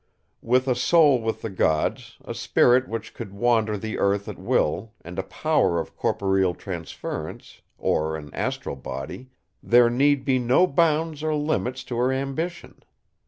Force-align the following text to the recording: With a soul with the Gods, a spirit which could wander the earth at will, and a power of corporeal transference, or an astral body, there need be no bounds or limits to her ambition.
With 0.41 0.67
a 0.67 0.73
soul 0.73 1.21
with 1.21 1.43
the 1.43 1.49
Gods, 1.51 2.17
a 2.25 2.33
spirit 2.33 2.87
which 2.87 3.13
could 3.13 3.31
wander 3.31 3.77
the 3.77 3.99
earth 3.99 4.27
at 4.27 4.39
will, 4.39 4.93
and 5.05 5.19
a 5.19 5.21
power 5.21 5.79
of 5.79 5.95
corporeal 5.95 6.55
transference, 6.55 7.61
or 7.77 8.17
an 8.17 8.33
astral 8.33 8.75
body, 8.77 9.29
there 9.61 9.91
need 9.91 10.25
be 10.25 10.39
no 10.39 10.65
bounds 10.65 11.21
or 11.21 11.35
limits 11.35 11.83
to 11.83 11.97
her 11.97 12.11
ambition. 12.11 12.81